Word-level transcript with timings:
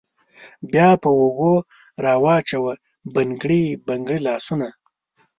بیا 0.71 0.89
په 1.03 1.09
اوږو 1.19 1.53
راوچوه 2.05 2.71
بنګړي 3.15 3.63
بنګړي 3.87 4.19
لاسونه 4.27 4.67